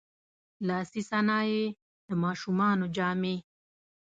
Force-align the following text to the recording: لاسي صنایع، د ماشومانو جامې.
لاسي 0.67 1.01
صنایع، 1.09 1.63
د 2.07 2.09
ماشومانو 2.23 2.85
جامې. 2.95 3.35